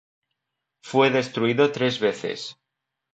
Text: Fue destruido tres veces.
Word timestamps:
Fue 0.83 1.11
destruido 1.11 1.71
tres 1.71 1.99
veces. 1.99 2.57